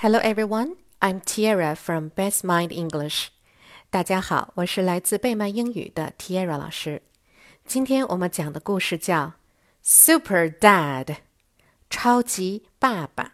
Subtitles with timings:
[0.00, 3.27] Hello everyone, I'm Tiara from Best Mind English.
[3.89, 7.03] 大家好，我是来自贝曼英语的 Tiara 老师。
[7.65, 9.25] 今天我们讲的故事叫《
[9.83, 11.17] Super Dad》，
[11.89, 13.33] 超级爸爸。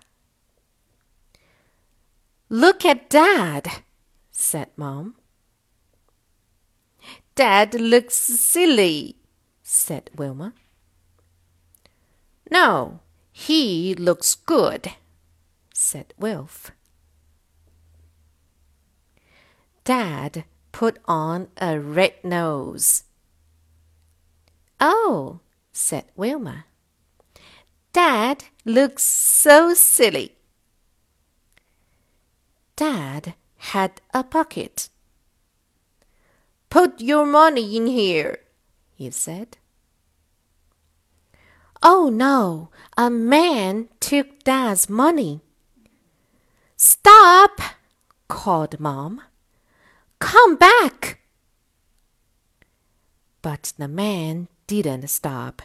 [2.50, 3.84] Look at Dad,
[4.34, 5.14] said Mom.
[7.36, 9.16] Dad looks silly,
[9.64, 10.54] said Wilma.
[12.50, 13.02] No,
[13.34, 14.92] he looks good,
[15.78, 16.72] said Wilf.
[19.84, 23.04] Dad put on a red nose.
[24.82, 25.40] Oh,
[25.72, 26.66] said Wilma.
[27.94, 30.36] Dad looks so silly.
[32.76, 34.90] Dad had a pocket.
[36.72, 38.40] Put your money in here,
[38.96, 39.58] he said.
[41.84, 45.44] Oh no, a man took Dad's money.
[46.80, 47.60] Stop,
[48.28, 49.24] called Mom.
[50.20, 51.22] Come back.
[53.42, 55.64] But the man didn't stop.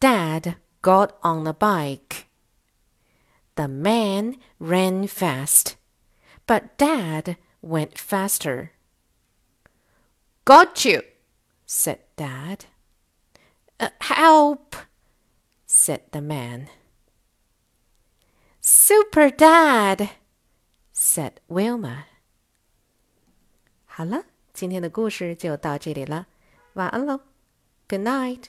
[0.00, 2.28] Dad got on a bike.
[3.56, 5.76] The man ran fast,
[6.46, 8.72] but Dad went faster.
[10.46, 11.02] Got you,
[11.66, 12.64] said Dad.
[13.78, 14.76] Uh, help,
[15.66, 16.68] said the man.
[18.87, 20.07] Super Dad,
[20.95, 22.05] said Wilma.
[23.85, 26.27] 好了，今天的故事就到这里了，
[26.75, 27.19] 晚安喽，
[27.89, 28.45] Good night。